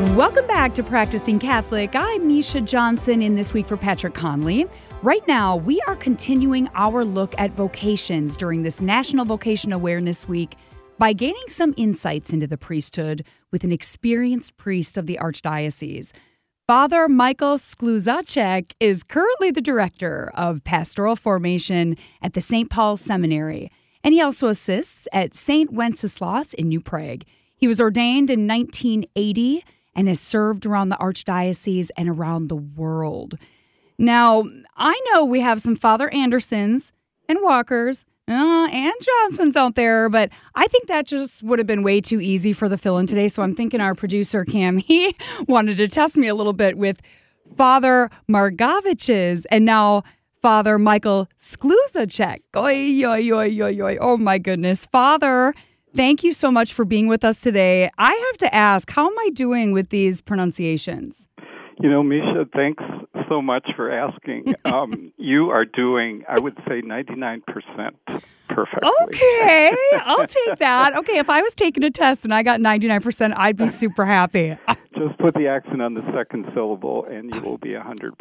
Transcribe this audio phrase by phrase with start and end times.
[0.00, 1.94] Welcome back to Practicing Catholic.
[1.94, 4.66] I'm Misha Johnson in this week for Patrick Conley.
[5.02, 10.56] Right now, we are continuing our look at vocations during this National Vocation Awareness Week
[10.96, 16.12] by gaining some insights into the priesthood with an experienced priest of the Archdiocese.
[16.66, 22.70] Father Michael Skluzacek is currently the director of pastoral formation at the St.
[22.70, 23.70] Paul Seminary,
[24.02, 25.70] and he also assists at St.
[25.70, 27.24] Wenceslas in New Prague.
[27.54, 29.62] He was ordained in 1980
[30.00, 33.36] and has served around the Archdiocese and around the world.
[33.98, 36.90] Now, I know we have some Father Andersons
[37.28, 41.82] and Walkers uh, and Johnsons out there, but I think that just would have been
[41.82, 43.28] way too easy for the fill in today.
[43.28, 45.14] So I'm thinking our producer, Cam, he
[45.46, 47.02] wanted to test me a little bit with
[47.54, 50.02] Father Margovich's and now
[50.40, 52.38] Father Michael Skluzacek.
[52.56, 53.98] Oy, oy, oy, oy, oy.
[54.00, 54.86] Oh my goodness.
[54.86, 55.54] Father,
[55.94, 57.90] thank you so much for being with us today.
[57.98, 61.28] I have to ask, how am I doing with these pronunciations?
[61.80, 62.84] You know, Misha, thanks
[63.28, 64.54] so much for asking.
[64.64, 67.42] Um, you are doing, I would say, 99%
[68.48, 68.90] perfectly.
[69.02, 70.94] Okay, I'll take that.
[70.96, 74.56] Okay, if I was taking a test and I got 99%, I'd be super happy.
[74.96, 78.12] Just put the accent on the second syllable and you will be 100%.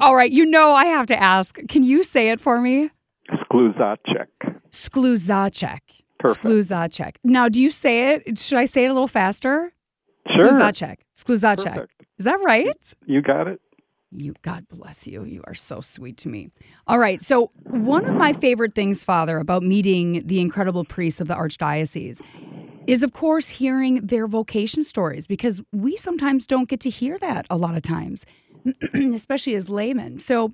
[0.00, 1.58] All right, you know I have to ask.
[1.68, 2.90] Can you say it for me?
[3.30, 4.26] Skluzacek.
[4.70, 5.80] Skluzacek.
[6.24, 6.44] Perfect.
[6.44, 7.16] Skluzacek.
[7.24, 8.38] Now, do you say it?
[8.38, 9.72] Should I say it a little faster?
[10.28, 10.50] Sure.
[10.50, 10.96] Skluzacek.
[11.14, 11.74] Skluzacek.
[11.74, 12.04] Perfect.
[12.18, 12.94] Is that right?
[13.06, 13.60] You got it.
[14.16, 15.24] You, God bless you.
[15.24, 16.48] You are so sweet to me.
[16.86, 17.20] All right.
[17.20, 22.20] So, one of my favorite things, Father, about meeting the incredible priests of the Archdiocese
[22.86, 27.46] is, of course, hearing their vocation stories because we sometimes don't get to hear that
[27.50, 28.24] a lot of times,
[28.94, 30.20] especially as laymen.
[30.20, 30.52] So,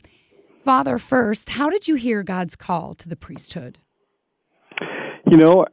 [0.65, 3.79] Father, first, how did you hear God's call to the priesthood?
[5.31, 5.65] You know,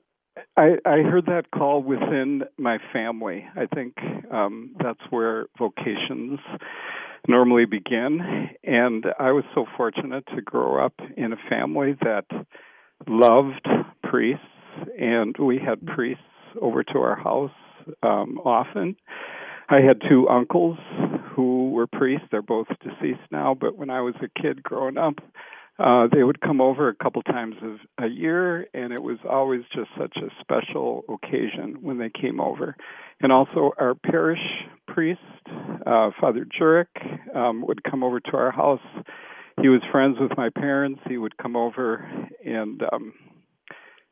[0.56, 3.44] I, I heard that call within my family.
[3.56, 3.96] I think
[4.32, 6.40] um, that's where vocations
[7.28, 8.52] normally begin.
[8.64, 12.26] And I was so fortunate to grow up in a family that
[13.08, 13.68] loved
[14.04, 14.46] priests,
[15.00, 16.22] and we had priests
[16.62, 17.50] over to our house
[18.04, 18.96] um, often.
[19.70, 20.78] I had two uncles
[21.36, 22.28] who were priests.
[22.30, 25.16] They're both deceased now, but when I was a kid growing up,
[25.80, 29.62] uh, they would come over a couple times a, a year, and it was always
[29.74, 32.76] just such a special occasion when they came over.
[33.22, 34.40] And also, our parish
[34.88, 35.22] priest,
[35.86, 38.82] uh, Father Jurek, um, would come over to our house.
[39.62, 41.02] He was friends with my parents.
[41.08, 42.10] He would come over
[42.46, 43.14] and um,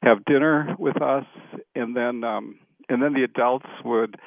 [0.03, 1.25] have dinner with us,
[1.75, 2.59] and then um,
[2.89, 4.17] and then the adults would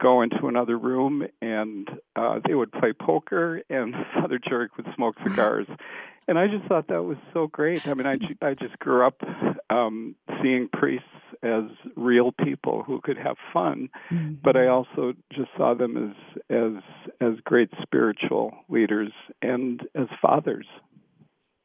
[0.00, 5.16] go into another room and uh, they would play poker, and Father Jurek would smoke
[5.24, 5.66] cigars
[6.28, 7.86] and I just thought that was so great.
[7.88, 8.16] I mean, I,
[8.46, 9.20] I just grew up
[9.70, 11.06] um, seeing priests
[11.42, 11.64] as
[11.96, 14.34] real people who could have fun, mm-hmm.
[14.44, 16.82] but I also just saw them as as
[17.20, 20.66] as great spiritual leaders and as fathers.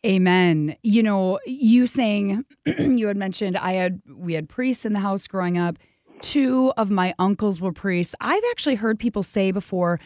[0.06, 0.76] Amen.
[0.84, 5.28] You know, you saying you had mentioned I had we had priests in the house
[5.28, 5.78] growing up.
[6.22, 8.16] Two of my uncles were priests.
[8.22, 10.00] I've actually heard people say before,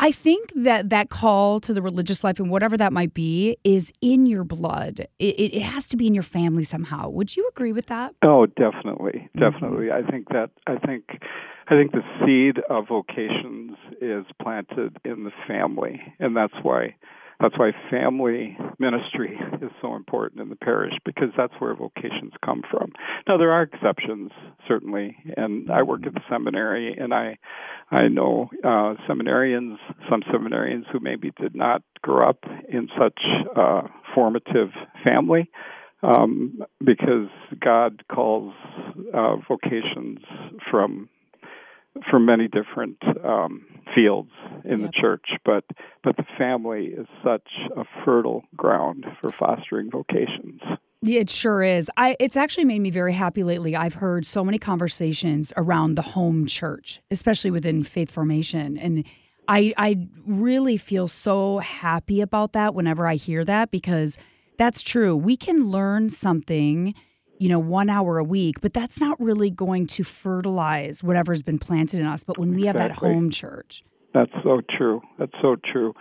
[0.00, 3.92] I think that that call to the religious life and whatever that might be is
[4.00, 5.08] in your blood.
[5.18, 7.08] It, it has to be in your family somehow.
[7.08, 8.14] Would you agree with that?
[8.24, 9.40] Oh, definitely, mm-hmm.
[9.40, 9.86] definitely.
[9.86, 10.06] Mm-hmm.
[10.06, 11.04] I think that I think
[11.66, 16.94] I think the seed of vocations is planted in the family, and that's why
[17.40, 22.62] that's why family ministry is so important in the parish because that's where vocations come
[22.70, 22.92] from.
[23.28, 24.30] Now there are exceptions
[24.66, 27.38] certainly, and I work at the seminary, and I
[27.90, 29.76] I know uh, seminarians,
[30.10, 33.20] some seminarians who maybe did not grow up in such
[33.56, 33.82] uh,
[34.14, 34.70] formative
[35.06, 35.50] family.
[36.00, 37.28] Um, because
[37.58, 38.54] God calls
[39.12, 40.20] uh, vocations
[40.70, 41.08] from
[42.10, 44.30] from many different um, fields
[44.64, 44.90] in yep.
[44.90, 45.64] the church, but
[46.02, 50.60] but the family is such a fertile ground for fostering vocations.
[51.02, 51.90] It sure is.
[51.96, 53.76] I it's actually made me very happy lately.
[53.76, 59.04] I've heard so many conversations around the home church, especially within faith formation and
[59.48, 64.18] I I really feel so happy about that whenever I hear that because
[64.58, 65.16] that's true.
[65.16, 66.94] We can learn something
[67.38, 71.58] you know, one hour a week, but that's not really going to fertilize whatever's been
[71.58, 72.24] planted in us.
[72.24, 75.02] But when we have that home church, that's so true.
[75.18, 75.94] That's so true.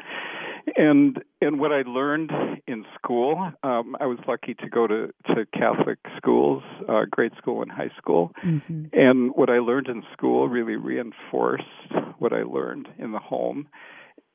[0.76, 2.32] And and what I learned
[2.68, 7.62] in school, um, I was lucky to go to to Catholic schools, uh, grade school
[7.62, 8.86] and high school, mm-hmm.
[8.92, 11.64] and what I learned in school really reinforced
[12.20, 13.68] what I learned in the home.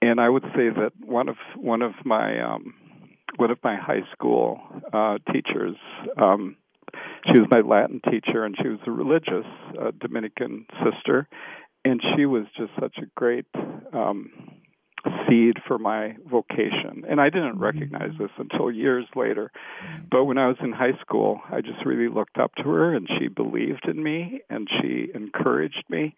[0.01, 2.75] And I would say that one of one of my um,
[3.37, 4.61] one of my high school
[4.93, 5.77] uh, teachers
[6.21, 6.57] um,
[7.27, 9.47] she was my Latin teacher, and she was a religious
[9.81, 11.29] uh, Dominican sister.
[11.85, 13.47] and she was just such a great
[13.93, 14.31] um,
[15.29, 17.05] seed for my vocation.
[17.09, 17.63] And I didn't mm-hmm.
[17.63, 19.51] recognize this until years later.
[20.11, 23.09] But when I was in high school, I just really looked up to her and
[23.19, 26.15] she believed in me and she encouraged me.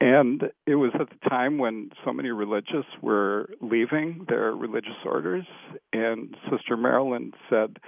[0.00, 5.44] And it was at the time when so many religious were leaving their religious orders.
[5.92, 7.78] And Sister Marilyn said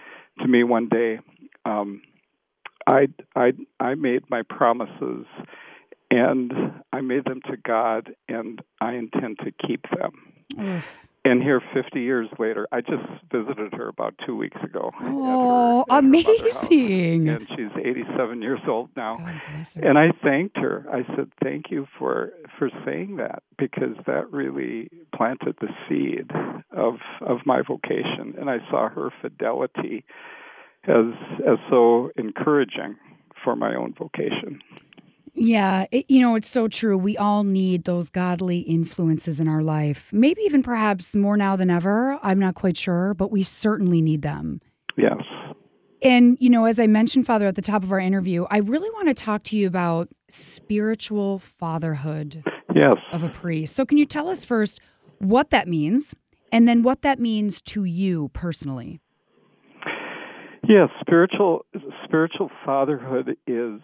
[0.41, 1.19] to me one day,
[1.65, 2.03] um,
[2.87, 5.27] I, I, I made my promises
[6.11, 6.53] and
[6.93, 10.33] I made them to God, and I intend to keep them.
[10.61, 11.07] Oof.
[11.27, 13.03] And here, 50 years later, I just
[13.33, 14.93] visited her about two weeks ago.
[15.01, 17.31] Oh, her, amazing!
[17.31, 19.17] and she's 87 years old now.
[19.75, 20.87] And I thanked her.
[20.93, 26.31] I said, "Thank you for for saying that because that really planted the seed
[26.71, 30.05] of of my vocation." And I saw her fidelity
[30.89, 31.15] as
[31.47, 32.97] as so encouraging
[33.43, 34.61] for my own vocation.
[35.37, 36.97] Yeah, it, you know, it's so true.
[36.97, 40.13] We all need those godly influences in our life.
[40.13, 42.19] Maybe even perhaps more now than ever.
[42.23, 44.61] I'm not quite sure, but we certainly need them.
[44.97, 45.23] Yes.
[46.03, 48.91] And, you know, as I mentioned, Father, at the top of our interview, I really
[48.91, 52.45] want to talk to you about spiritual fatherhood
[52.75, 52.97] yes.
[53.11, 53.75] of a priest.
[53.75, 54.81] So, can you tell us first
[55.19, 56.15] what that means
[56.53, 59.01] and then what that means to you personally?
[60.69, 61.67] Yes, spiritual
[62.05, 63.81] spiritual fatherhood is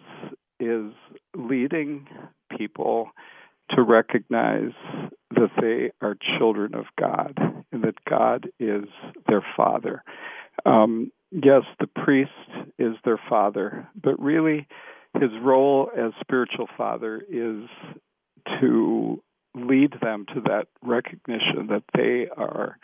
[0.59, 0.91] is
[1.35, 2.07] leading
[2.57, 3.09] people
[3.71, 4.71] to recognize
[5.31, 7.37] that they are children of God
[7.71, 8.85] and that God is
[9.27, 10.03] their father.
[10.65, 12.31] Um, yes, the priest
[12.77, 14.67] is their father, but really
[15.19, 17.63] his role as spiritual father is
[18.59, 19.21] to
[19.55, 22.77] lead them to that recognition that they are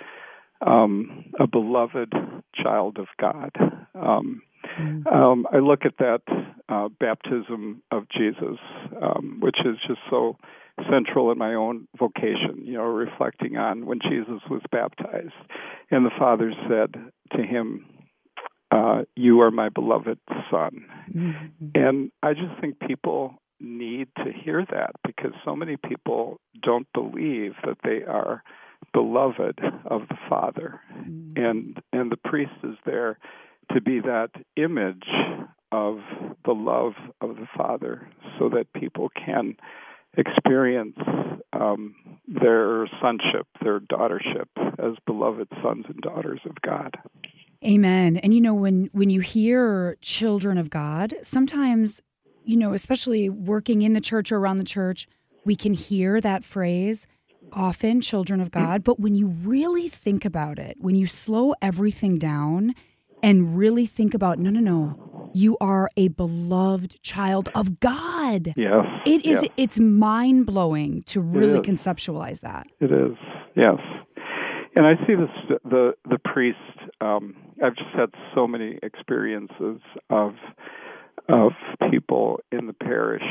[0.65, 2.13] um, a beloved
[2.55, 3.51] child of God.
[3.95, 4.41] Um,
[4.79, 5.07] Mm-hmm.
[5.07, 6.21] Um, I look at that
[6.69, 8.59] uh, baptism of Jesus,
[9.01, 10.37] um, which is just so
[10.89, 15.33] central in my own vocation, you know, reflecting on when Jesus was baptized.
[15.89, 16.93] And the Father said
[17.35, 17.85] to him,
[18.71, 20.19] uh, You are my beloved
[20.51, 20.85] Son.
[21.15, 21.67] Mm-hmm.
[21.73, 27.53] And I just think people need to hear that because so many people don't believe
[27.65, 28.43] that they are
[28.93, 30.79] beloved of the Father.
[30.93, 31.43] Mm-hmm.
[31.43, 33.17] And and the priest is there
[33.73, 35.07] to be that image
[35.71, 35.99] of
[36.45, 38.07] the love of the Father
[38.39, 39.55] so that people can
[40.15, 40.97] experience
[41.53, 41.95] um,
[42.27, 44.47] their sonship, their daughtership
[44.79, 46.95] as beloved sons and daughters of God.
[47.65, 48.17] Amen.
[48.17, 52.01] And you know when when you hear children of God, sometimes
[52.47, 55.05] you know, especially working in the church or around the church,
[55.43, 57.05] we can hear that phrase
[57.53, 62.17] often children of God, but when you really think about it, when you slow everything
[62.17, 62.73] down
[63.23, 65.31] and really think about no, no, no.
[65.33, 68.53] You are a beloved child of God.
[68.55, 68.85] Yes.
[69.05, 69.51] It is yes.
[69.57, 72.67] it's mind blowing to really conceptualize that.
[72.79, 73.15] It is.
[73.55, 73.77] Yes.
[74.75, 76.57] And I see this the the priest
[77.01, 80.33] um, I've just had so many experiences of
[81.29, 81.51] of
[81.91, 83.23] people in the parish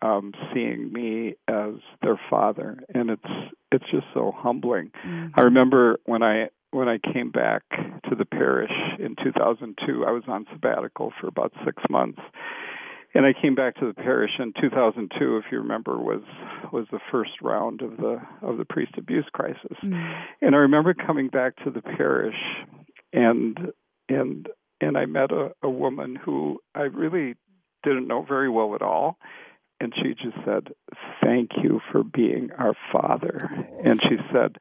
[0.00, 4.90] um, seeing me as their father, and it's it's just so humbling.
[5.06, 5.38] Mm-hmm.
[5.38, 7.62] I remember when I when I came back
[8.08, 12.20] to the parish in 2002, I was on sabbatical for about six months,
[13.14, 15.36] and I came back to the parish in 2002.
[15.36, 16.22] If you remember, was
[16.72, 20.22] was the first round of the of the priest abuse crisis, mm.
[20.40, 22.40] and I remember coming back to the parish,
[23.12, 23.72] and
[24.08, 24.48] and
[24.82, 27.36] and I met a, a woman who I really
[27.82, 29.16] didn't know very well at all.
[29.80, 30.68] And she just said,
[31.22, 33.50] Thank you for being our father.
[33.84, 34.56] And she said,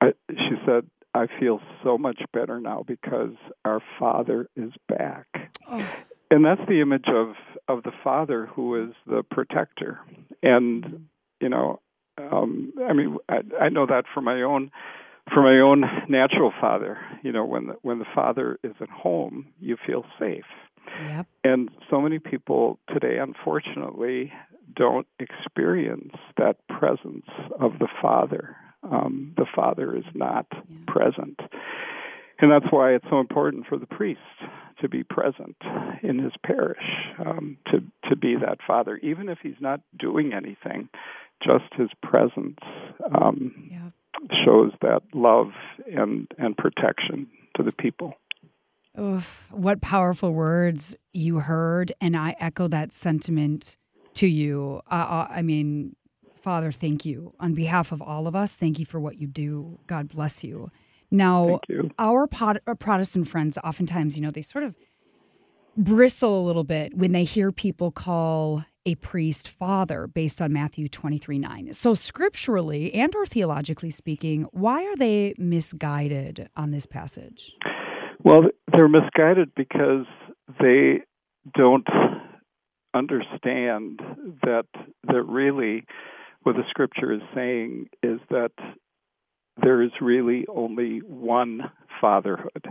[0.00, 3.34] I, she said, I feel so much better now because
[3.64, 5.26] our Father is back.
[5.66, 5.88] Oh.
[6.30, 7.34] And that's the image of
[7.68, 9.98] of the Father who is the protector.
[10.42, 11.06] And
[11.40, 11.80] you know,
[12.18, 14.70] um, I mean, I, I know that for my own
[15.32, 16.98] for my own natural father.
[17.22, 20.44] You know, when the, when the father is at home, you feel safe.
[21.08, 21.26] Yep.
[21.44, 24.32] And so many people today, unfortunately,
[24.74, 27.26] don't experience that presence
[27.58, 28.56] of the Father
[28.90, 30.58] um, the Father is not yeah.
[30.86, 31.40] present.
[32.38, 34.20] And that's why it's so important for the priest
[34.80, 35.56] to be present
[36.02, 36.84] in his parish,
[37.18, 37.80] um, to
[38.10, 40.88] to be that father, even if he's not doing anything.
[41.42, 42.58] Just his presence
[43.22, 43.90] um, yeah.
[44.44, 45.52] Shows that love
[45.86, 48.14] and and protection to the people.
[48.98, 53.76] Oof, what powerful words you heard, and I echo that sentiment
[54.14, 54.80] to you.
[54.90, 55.96] Uh, I mean,
[56.34, 57.34] Father, thank you.
[57.38, 59.78] On behalf of all of us, thank you for what you do.
[59.86, 60.70] God bless you.
[61.10, 61.90] Now, you.
[61.98, 64.76] our, our uh, Protestant friends, oftentimes, you know, they sort of
[65.76, 70.88] bristle a little bit when they hear people call a priest father based on Matthew
[70.88, 71.72] 23 9.
[71.74, 77.54] So, scripturally and or theologically speaking, why are they misguided on this passage?
[78.22, 80.06] Well, they're misguided because
[80.60, 81.00] they
[81.54, 81.86] don't
[82.94, 84.00] understand
[84.42, 84.66] that
[85.04, 85.84] that really
[86.42, 88.52] what the scripture is saying is that
[89.62, 91.60] there is really only one
[92.00, 92.66] fatherhood,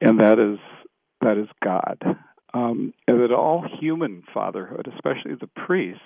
[0.00, 0.58] and that is
[1.20, 1.98] that is God.
[2.52, 6.02] Um, and that all human fatherhood, especially the priests,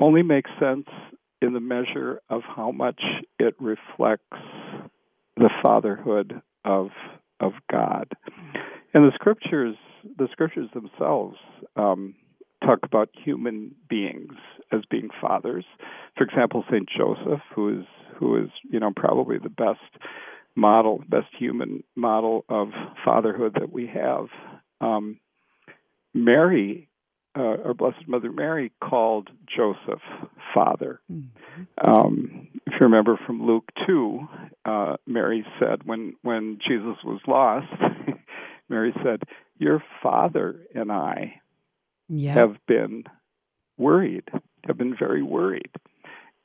[0.00, 0.86] only makes sense
[1.42, 3.00] in the measure of how much
[3.38, 4.38] it reflects
[5.36, 6.88] the fatherhood of
[7.40, 8.12] of God.
[8.94, 9.76] And the scriptures,
[10.16, 11.36] the scriptures themselves,
[11.76, 12.14] um,
[12.64, 14.34] talk about human beings
[14.72, 15.64] as being fathers.
[16.16, 17.86] For example, Saint Joseph, who is
[18.18, 19.80] who is you know probably the best
[20.56, 22.68] model, best human model of
[23.04, 24.26] fatherhood that we have.
[24.80, 25.18] Um,
[26.14, 26.88] Mary,
[27.36, 30.02] uh, our Blessed Mother Mary, called Joseph
[30.54, 31.00] father.
[31.12, 31.62] Mm-hmm.
[31.86, 34.20] Um, if you remember from Luke two,
[34.64, 37.66] uh, Mary said when when Jesus was lost,
[38.68, 39.22] Mary said,
[39.58, 41.40] "Your father and I
[42.08, 42.34] yeah.
[42.34, 43.04] have been
[43.76, 44.28] worried,
[44.66, 45.70] have been very worried."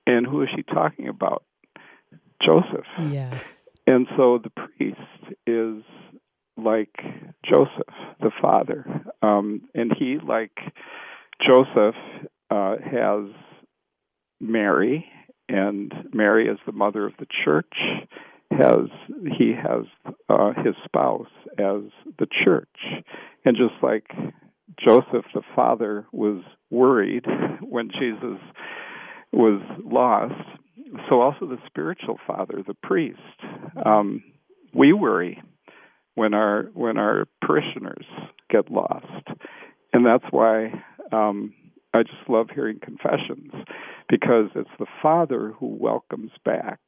[0.08, 1.44] And who is she talking about?
[2.44, 2.86] Joseph.
[3.12, 3.68] Yes.
[3.86, 5.84] And so the priest is
[6.64, 6.94] like
[7.44, 8.86] Joseph, the father.
[9.22, 10.58] Um, and he, like
[11.46, 11.96] Joseph,
[12.50, 13.30] uh, has
[14.40, 15.06] Mary,
[15.48, 17.74] and Mary, as the mother of the church,
[18.52, 18.90] has
[19.38, 19.86] he has
[20.30, 22.68] uh, his spouse as the church,
[23.46, 24.08] and just like
[24.80, 27.26] Joseph, the father, was worried
[27.62, 28.40] when Jesus
[29.32, 30.34] was lost,
[31.10, 33.20] so also the spiritual father, the priest.
[33.86, 34.24] Um,
[34.74, 35.42] we worry
[36.20, 38.06] when our when our parishioners
[38.50, 39.26] get lost,
[39.94, 40.66] and that's why
[41.14, 41.54] um,
[41.94, 43.54] I just love hearing confessions
[44.10, 46.82] because it's the father who welcomes back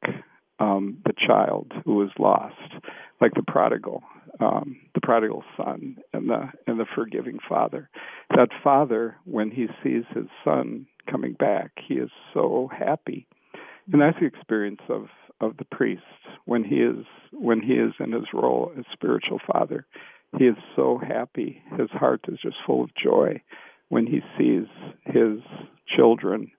[0.60, 2.74] um, the child who was lost,
[3.22, 4.02] like the prodigal,
[4.38, 7.88] um, the prodigal son, and the and the forgiving father.
[8.36, 13.26] That father, when he sees his son coming back, he is so happy,
[13.90, 15.06] and that's the experience of
[15.42, 16.02] of the priest
[16.44, 19.86] when he is when he is in his role as spiritual father.
[20.38, 21.62] He is so happy.
[21.78, 23.42] His heart is just full of joy
[23.88, 24.66] when he sees
[25.04, 25.38] his
[25.94, 26.50] children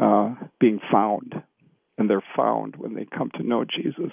[0.00, 1.34] uh, being found,
[1.98, 4.12] and they're found when they come to know Jesus.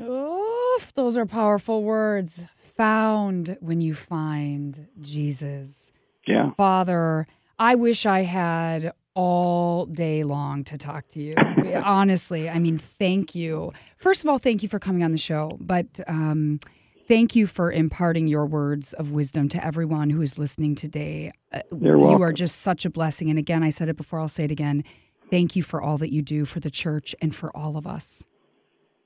[0.00, 2.44] Oof, those are powerful words.
[2.76, 5.92] Found when you find Jesus.
[6.26, 6.50] Yeah.
[6.56, 7.26] Father,
[7.58, 11.34] I wish I had all day long to talk to you.
[11.82, 13.72] Honestly, I mean, thank you.
[13.96, 16.60] First of all, thank you for coming on the show, but um,
[17.08, 21.32] thank you for imparting your words of wisdom to everyone who is listening today.
[21.50, 22.18] Uh, You're welcome.
[22.18, 23.30] You are just such a blessing.
[23.30, 24.84] And again, I said it before, I'll say it again.
[25.30, 28.22] Thank you for all that you do for the church and for all of us.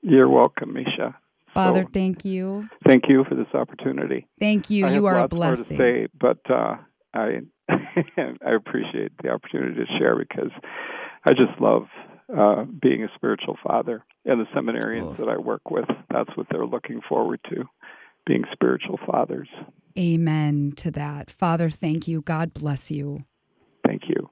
[0.02, 1.17] You're welcome, Misha.
[1.55, 2.69] Father, so, thank you.
[2.85, 4.26] Thank you for this opportunity.
[4.40, 4.87] Thank you.
[4.87, 5.76] I you are a blessing.
[5.76, 6.76] More to say, but uh,
[7.14, 7.40] I
[8.16, 10.50] I appreciate the opportunity to share because
[11.24, 11.86] I just love
[12.36, 14.04] uh, being a spiritual father.
[14.24, 17.64] And the seminarians that I work with, that's what they're looking forward to,
[18.26, 19.48] being spiritual fathers.
[19.98, 21.30] Amen to that.
[21.30, 22.22] Father, thank you.
[22.22, 23.24] God bless you.
[23.86, 24.30] Thank you.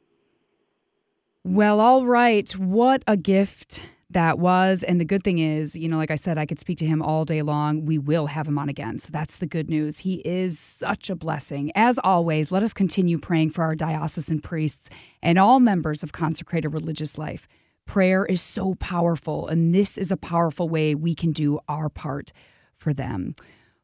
[1.45, 2.51] Well, all right.
[2.53, 4.83] What a gift that was.
[4.83, 7.03] And the good thing is, you know, like I said, I could speak to him
[7.03, 7.85] all day long.
[7.85, 8.99] We will have him on again.
[8.99, 9.99] So that's the good news.
[9.99, 11.71] He is such a blessing.
[11.75, 14.89] As always, let us continue praying for our diocesan priests
[15.23, 17.47] and all members of consecrated religious life.
[17.85, 22.33] Prayer is so powerful, and this is a powerful way we can do our part
[22.77, 23.35] for them.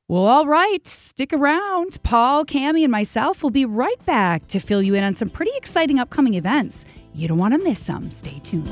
[0.09, 2.03] Well, all right, stick around.
[2.03, 5.53] Paul, Cami, and myself will be right back to fill you in on some pretty
[5.57, 6.85] exciting upcoming events.
[7.15, 8.11] You don't want to miss them.
[8.11, 8.69] Stay tuned.